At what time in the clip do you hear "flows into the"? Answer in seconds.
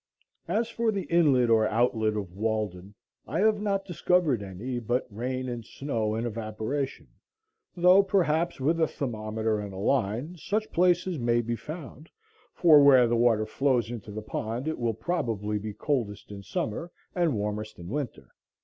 13.45-14.23